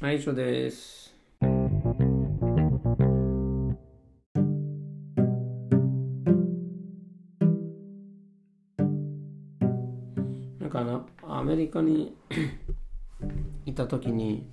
[0.00, 1.14] はい、以上です。
[1.40, 1.48] な
[10.66, 12.16] んかあの、アメリカに
[13.66, 14.48] いた時に、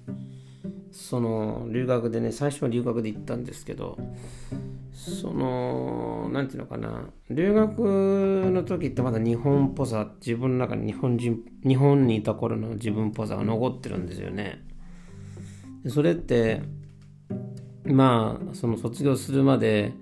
[0.92, 3.98] その留学でね、最初は留学で行ったんですけど、
[4.92, 14.71] その、なんていうのかな、留学の時ってまだ日本っぽさ、自分の中に日本人、日本にいた頃の自分っぽさが残ってるんですよね。
[15.88, 16.62] それって、
[17.86, 19.94] まあ、その卒業するまで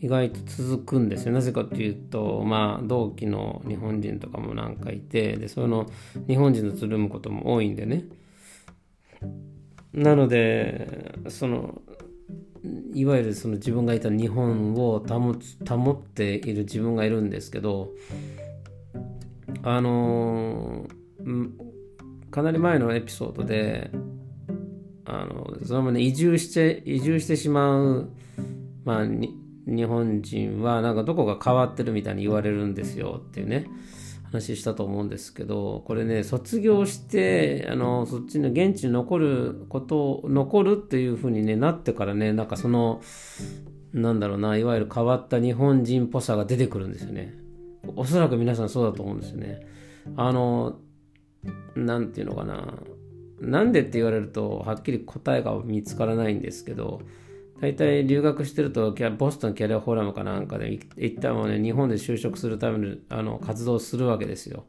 [0.00, 1.32] 意外と続くんですよ。
[1.32, 5.86] なぜかというと、まあ、同期の日本人とかもなんかいて、で、その
[6.26, 8.04] 日本人とつるむことも多いんでね。
[9.92, 11.82] なので、その、
[12.94, 17.90] いわゆるその自分がいた日本を保つ保っている自分がいるんですけど
[19.64, 20.86] あの
[22.30, 23.90] かなり前のエピソードで
[25.04, 28.10] あのそのままね移住して移住してしまう、
[28.84, 33.66] まあ、日本人はなんかどこか変わってるみたいに言われるんですよっていうね
[34.24, 43.02] 話したと思うんですけどこれね卒業してあのそっちの現地に残ること残るっていう風に、ね、なってからねなんかその
[43.92, 47.34] なんだろうないわゆる変わった日本人っぽさが出てくるんですよね。
[47.96, 49.66] おそらく皆さんそうだと思うんですよね。
[50.16, 50.78] あの
[51.76, 52.78] なんていうのかな
[53.42, 57.02] なんでって言われるとはっきり答えが見つからないんですけど
[57.60, 64.64] 大体留学してるとボストンキャリアフォーラムかなんかで一旦もね日本で就職するためのあの活動するわけですよ。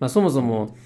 [0.00, 0.76] まあ、そもそも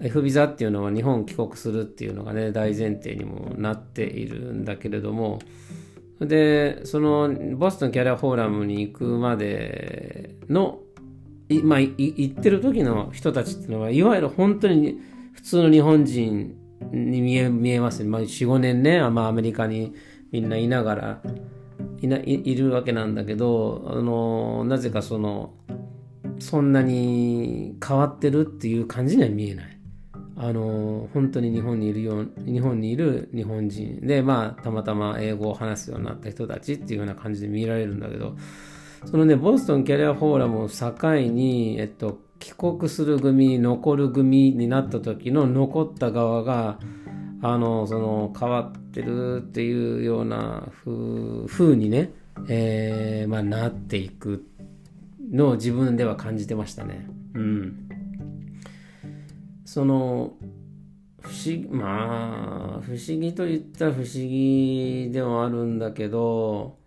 [0.00, 5.40] F ビザっていうのは日本帰国するっていうのがね大前提にもなっているんだけれども
[6.20, 10.80] でそのボストンキャリアフォーラムに行くまでの
[11.50, 14.98] いまあい行ってる時の人たちっていうのはいわゆる本当に
[15.34, 16.56] 普通の日本人
[16.92, 19.94] に見え見えますね、まあ、45年ね、まあ、アメリカに
[20.30, 21.22] みんないながら
[22.00, 25.54] いないいるわけなんだけどあのなぜかその
[26.38, 29.74] そんなに変わってるっていう感じには見えない。
[30.36, 38.36] あの本当に日本にいるよう日本にいる日本人でまあたまたま英語を話すようになった人たちっていうような感じで見られるんだけど
[39.06, 40.92] そのねボストンキャリアフォーラムを境
[41.30, 46.78] に、えっと、帰国する組残る組になった時の残った側が
[47.42, 52.12] あのその変わってるっていうような風にね、
[52.48, 54.46] えーまあ、なっていく
[55.30, 57.06] のを自分では感じてましたね。
[57.34, 57.88] うん
[59.64, 60.34] その
[61.20, 66.78] 不思議まあ不思議と言ったら不思議ではあるんだけど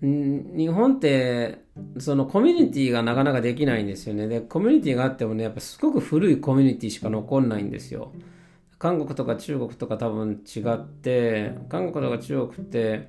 [0.00, 1.64] 日本って
[1.98, 4.28] そのコミュニティがなかなかできないんですよね。
[4.28, 8.12] でコミュニティがあってもねやっぱすごく古いコミュニティしか残んないんですよ。
[8.78, 13.08] 韓国とか中国とか多分違って韓国とか中国って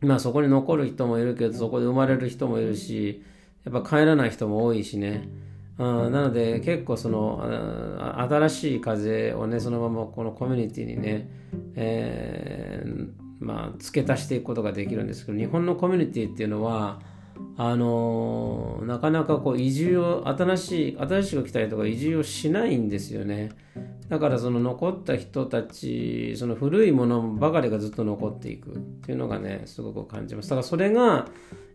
[0.00, 3.22] まあそこに残る人もいるけどそこで生まれる人もいるし
[3.64, 5.28] やっぱ帰らない人も多いしね。
[5.76, 7.42] あなので結構その
[8.28, 11.28] 新しい風をねそのままこのコミュニティにね、
[11.74, 17.00] えーまあ、付け足していくことができるんですけど日本のコミュニティっていうのは
[17.56, 23.50] あのーなかなかこう移住を新しい新しく来たりとか移住をしないんですよね。
[24.08, 30.50] だからその残った人たちその古いものばかりがずっと残っていくっていうのがねすごく感じます。
[30.50, 31.28] だからそれが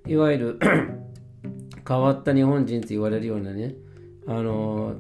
[0.06, 0.60] いわゆる
[1.88, 3.76] 変わった日本人って言われるようなね
[4.28, 4.96] あの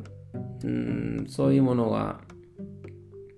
[0.63, 2.21] うんそういうものが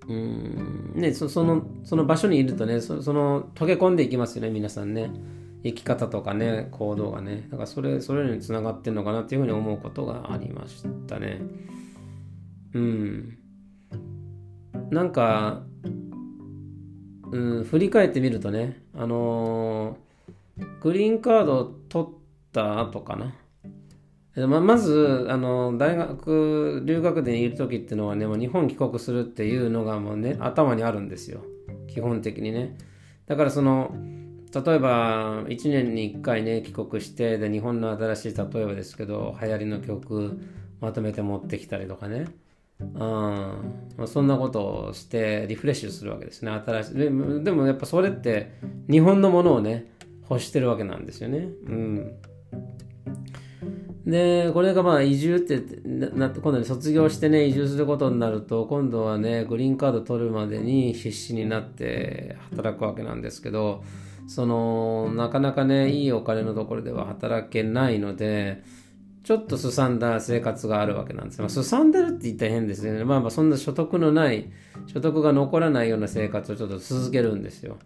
[0.08, 0.92] うん。
[0.94, 5.10] ねそのその場所にいるとねその溶け込んでいきますよね皆さんね。
[5.64, 7.46] 生き方とかね行動がね。
[7.50, 11.40] だからそれそれにつながってるのかなっていうふうに思うことがありましたね。
[12.74, 13.38] うん。
[14.90, 15.62] なんか、
[17.30, 20.08] うん、振り返ってみるとねあのー
[20.80, 22.12] グリーンカードを取っ
[22.52, 23.34] た後かな。
[24.46, 31.42] ままずあの大学留学でいる時っていうのはねもう日本帰国するっていうのがもうね頭にあるんですよ。
[31.88, 32.76] 基本的にね。
[33.26, 33.94] だからその
[34.54, 40.40] 例えば1年に1回ね帰国してで日本の新しい例えばですけど流行りの曲
[40.80, 42.26] まとめて持ってきたりとかね。
[42.80, 42.90] うん。
[42.98, 46.50] まあ、そんなことをしてリフレッシュするわけですね。
[46.50, 47.10] 新しいでで
[47.52, 48.52] もやっぱそれって
[48.90, 49.90] 日本のものをね
[50.30, 51.48] 欲してるわけなんですよね。
[51.66, 52.12] うん
[54.08, 63.84] で、これがまあ移住ってなって、今度ね、卒業してね、移住することになると、今度はね、グリーンカード取るまでに必死になって働くわけなんですけど、
[64.26, 68.62] その、なかなかね、いいお金のところでは働けないので、
[69.24, 71.42] ちょっとすさんだ生活があるわけなんですよ。
[71.42, 73.04] まあ、すさんでるって言ったら変ですよね。
[73.04, 74.50] まあまあそんな所得のない、
[74.86, 77.76] 所得が残らないような生活をちょっと続けるんですよ。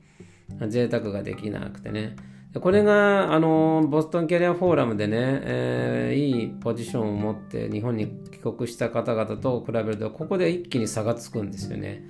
[0.68, 2.14] 贅沢ができなくてね。
[2.60, 12.04] これが、あの、ボストンキャリアフォーラムでね、えー、いいポジションを持って日本に帰国した方々と比べると、ここで一気に差がつくんですよね。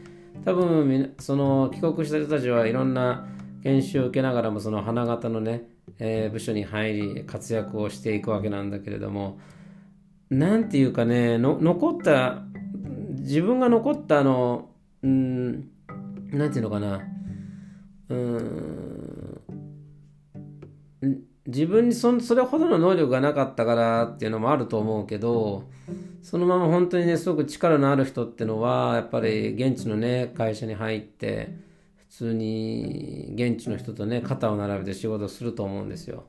[0.44, 3.28] 多分、その帰国した人たちはいろんな
[3.62, 5.62] 研修を受けながらも、その花形のね、
[6.00, 9.38] えー、部署に入り、活躍をしていくわけなんだけれども、
[10.28, 12.42] なんていうかね、残った、
[13.20, 14.70] 自分が残ったあの、
[15.02, 15.68] うん、
[16.32, 17.00] なんていうのかな、
[18.08, 19.01] うん、
[21.46, 25.64] 自分にそそれほどの能力がなかったからっていうのもあると思うけど、
[26.22, 31.56] そのまま本当にね、すごく力のある人ってのは、やっぱり現地のね、会社に入って、
[31.96, 36.25] 普通に現地の人とね、肩を並べて仕事すると思うんですよ。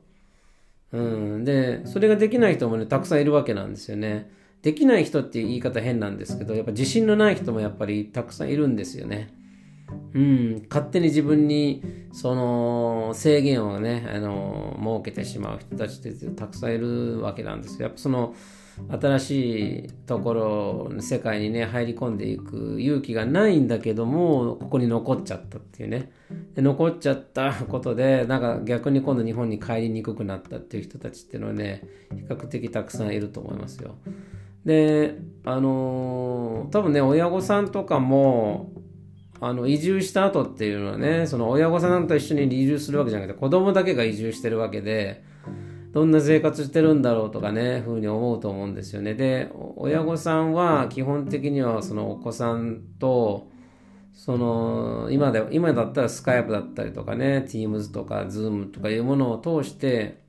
[0.92, 1.44] うん。
[1.44, 4.30] で、それができない人もね、たくさんいるわけなんですよね。
[4.62, 9.43] できない人っていう言い方変なんですけど、やっぱ自信のない人もやっぱりたくさんいるんですよね。
[10.14, 11.82] うん、勝手に自分に
[12.12, 18.34] その制限をね、あの設けてしまう人たちってたくさんいるわけなんですけどやっぱその
[19.00, 26.10] 新しいところ世界にね入り込んでいく勇気がないんだけどもここに残っちゃったっていうね。
[26.54, 33.94] で残っちゃったことでなんか逆に今度日本に帰りにくくなったっていう人たちっていうのはね比較的たくさんいると思いますよ。
[34.64, 38.72] であのー、多分ね親御さんとかも
[39.40, 45.24] あの移住した後っていうのはねその親御さんと一緒に移住するわけじゃなくて子供だけが移住してるわけで
[45.92, 49.14] どんな生活してるんだろうとかねふうに思うと思うんですよね。
[49.14, 53.48] で親御さんは基本的にはそのお子さんと
[54.12, 60.24] その今で今だったらスカイプだったりとかね Teams とか Zoom とかいうものを通して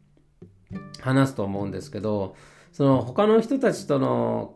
[1.01, 2.35] 話すと思うんですけど
[2.71, 4.54] その他の人たちとの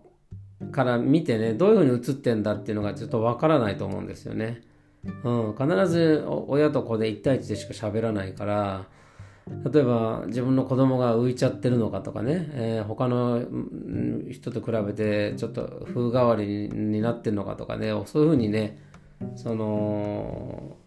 [0.71, 4.61] から見てね、どういうふうに映ってんだっていうのがちょっとわからないと思うんですよね。
[5.23, 8.85] うん、必ず親と子で1対1でしか喋らないから、
[9.71, 13.41] 例えば自分の子供が浮いちゃってるのかとかね、えー、他の
[14.31, 18.77] 人と比べてちょっと風変わりになってるのかとかね、そういうふうにね、
[19.35, 20.77] その、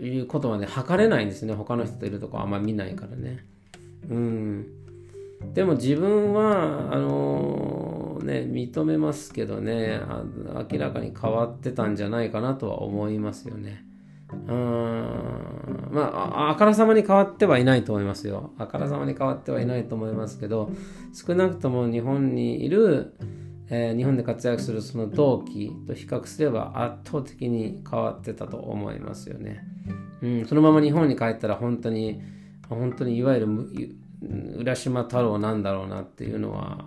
[0.00, 1.54] いうことはね、測れないんですね。
[1.54, 3.44] 他の人といるとこあんま見ないからね。
[4.10, 4.66] うん。
[5.54, 10.00] でも自分は、あのー、ね、認めますけどね
[10.70, 13.84] 明らかに変わってたんじゃないかなとは思いますよね。
[14.32, 18.52] うんまあ、あからさまに変わってはいないと思いますよ。
[18.58, 20.70] あからさまに変わってはいないと思いますけど、
[21.12, 23.14] 少なくとも日本にいる、
[23.68, 29.62] えー、日本で活躍するその同期と比較すれば圧倒的に変わってたと思いますよね。
[30.22, 32.20] うん、そのまま日本に帰ったら本当に、
[32.68, 33.48] 本当にいわゆる
[34.58, 36.86] 浦島太郎なんだろうなっていうのは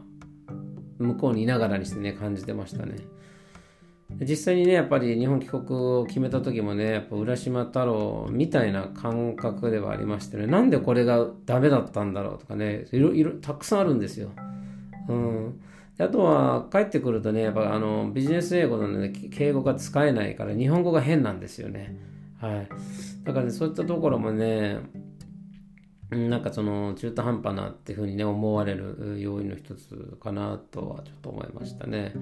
[0.99, 2.95] 向こうにいながらにしてね感じてましたね。
[4.21, 14.29] 実際にねやっぱり日本帰国を決めた時もねやっぱ浦島太郎みたいな感覚ではありましてねなんでこれがダメだったんだろうとかねいろいろたくさんあるんですよ。
[15.09, 15.61] うん。
[15.99, 21.97] あとは帰ってくるとねやっぱあのビジネス英語なの、ね、敬語が使えないから日本語が変なんですよね。
[22.39, 22.69] はい。
[23.23, 24.79] だからねそういったところもね
[26.09, 32.13] なんかその中途半端なっていうふうにね思われる要因の一つかなとはちょっと思いましたね。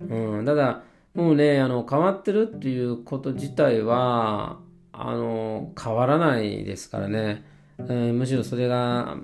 [0.00, 0.82] うん、ただ
[1.14, 4.58] もうねあの変わってるっていうこと自体は
[4.92, 7.44] あの変わらないですからね、
[7.78, 9.16] えー、むしろそれが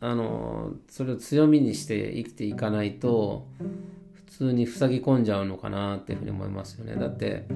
[0.00, 3.46] あのそれを強みにして生きていかないと
[4.12, 6.96] 普通に塞ぎ込んじゃうのかなっていうふうに思いますよね。
[6.96, 7.46] だって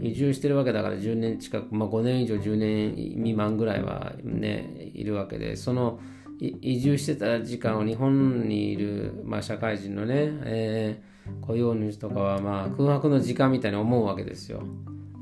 [0.00, 6.00] 移住してるわけだから10年近く、まあ、5年以上10年未満ぐらいはねいるわけでその
[6.38, 10.14] 移住してた時間を日本にいる、まあ、社会人のね、
[10.44, 14.62] えー、雇用主とかはまあ空白の時間みたいに思うわけですよ。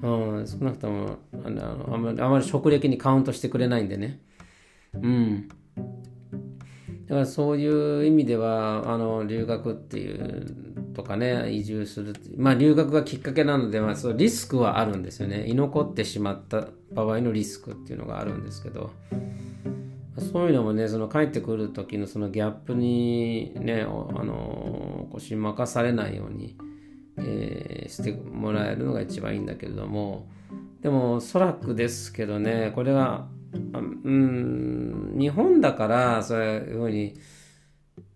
[0.03, 4.21] うん、少なくともあのあまりあまり職歴にカウントしてくれないんでね。
[4.95, 5.49] うん。
[7.07, 10.64] だからそういう意味ではあの留学っていう
[10.95, 15.47] とかね、移住するまあ留学がきっかけなので、まあ、そうリスクはあるんですよね。
[15.47, 18.91] 居残ってしまった場合のリスクっていうのがあるんですけど、
[20.33, 26.57] そういうのもね、その帰ってくる時のそのギャップにね、あの、腰任されないように、
[27.19, 30.29] えー、してもらえるのが一番いいんだけれども、
[30.83, 33.29] でも、おそらくですけどね、これは、
[34.05, 37.15] うん、日本だから、そういうふうに、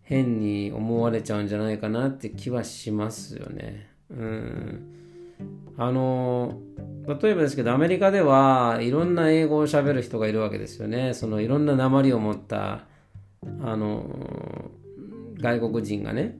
[0.08, 3.90] 変に思われちゃうんじゃないかなって気はしますよね。
[4.10, 4.82] うん。
[5.76, 6.58] あの、
[7.06, 11.12] 例えばですけど、アメリカではいろんな英語を喋る人がいるわけですよね。
[11.12, 12.86] そのいろんな鉛を持った、
[13.62, 14.70] あの、
[15.36, 16.38] 外国人がね、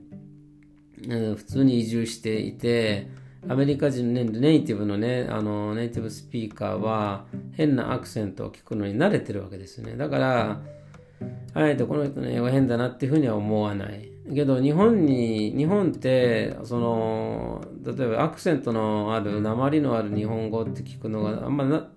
[1.07, 3.07] うん、普通に移住していて
[3.47, 10.61] アメリカ人ねネイティブのねあのネイティブスピーカーは変なアクセントを聞くのに慣れてるわけですよねだから
[11.53, 14.09] あえてこの人の英語変だなっていうふうには思わない。
[14.33, 21.89] けど日本に日本ってその例えばアクセントのある鉛のある日本語って聞くのがあんまな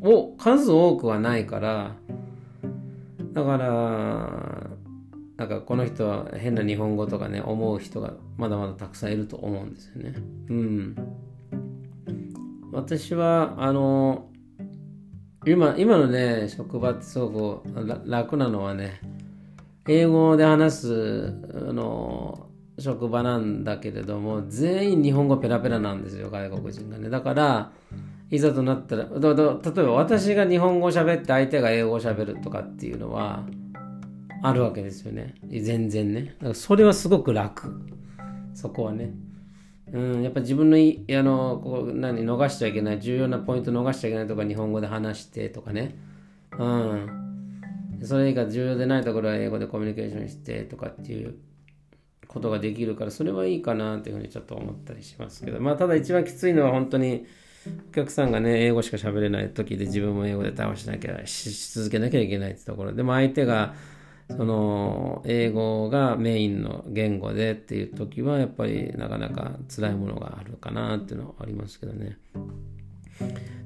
[0.00, 1.96] お数多くはないから。
[3.32, 4.70] だから
[5.38, 10.14] なんかこの人は変な日本語とかね思う人がまだまだたくさんいると思うんですよね。
[10.50, 10.96] うん。
[12.72, 14.28] 私はあの
[15.44, 19.00] 今今のね職場ってすごく楽なのはね
[19.88, 22.46] 英語で話すあの
[22.78, 27.10] 職場なんだけれども全員日本語ペラペラなんですよ外国人がね。
[27.10, 27.72] だから
[28.30, 29.10] いざとなったら例え
[29.84, 33.44] ば私が日本語喋って相手が英語を喋るとかっていうのは
[34.42, 35.34] あるわけですよね。
[35.50, 36.34] 全然ね。
[36.38, 37.72] だからそれはすごく楽。
[38.54, 39.12] そこはね。
[39.92, 45.94] うん、やっぱ自分のいあのこう何逃しちゃいけない重要なポイント逃しちゃいけないとか日本語で話してとかね、
[46.58, 51.36] うん、それ以外重要でないところは英語でコミュニケーションしてとかっていう
[52.26, 55.60] ことができるからそれはいいかなというふうにちょっと思ったりしますけど。
[55.60, 57.26] まあただ一番きついのは本当に
[57.90, 62.92] お客さんがね英語しか喋れない時で自分も英語で対話しなきゃし続けなきゃいけないってところ。
[62.92, 63.74] でも相手が
[64.30, 72.18] その英語がメインの言語でっていう時はやっぱりなかなか辛いものがあるかなっていうのはありますけどね。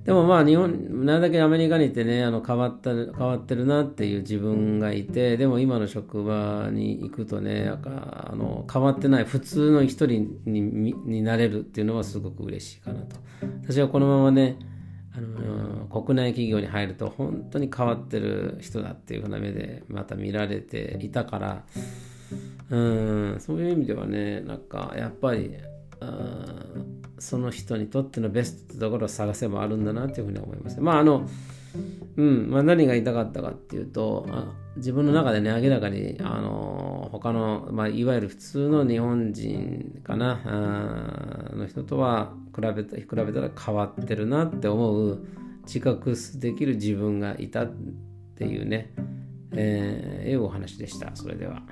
[0.05, 13.17] でもまあ日本、なるだけアメリカにいてね、あの変わった変わってるなっていう自分がいて、でも今の職場に行くとね、あの変わってない普通の一人にになれるっていうのはすごく嬉しいかなと。
[13.65, 14.57] 私はこのままね、
[15.17, 21.65] あの国内企業に入ると本当に変わってる人だっていうふうな目でまた見られていたから
[22.71, 25.57] うんそういう意味ではねなんかやっぱり
[27.19, 30.81] その人にとってのベストってところを探せばあるんだなっていうふうに思います。
[30.81, 31.27] まああの
[32.17, 34.27] うんまあ、何が言いたかったかっていうと
[34.77, 40.41] 自分の中でね明らかにあの他の、まあ、いわゆる普通の日本人かな
[41.55, 45.27] の人とは比べた比べたら変わってるなって思う
[45.65, 47.73] 自覚できる自分がいたっ
[48.37, 48.93] ていうね、
[49.53, 51.63] えー、いうお話でしたそれでは。